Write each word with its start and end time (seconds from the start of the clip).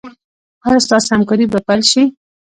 ایا 0.65 0.79
ستاسو 0.85 1.07
همکاري 1.15 1.45
به 1.51 1.59
پیل 1.67 1.81
شي؟ 1.91 2.03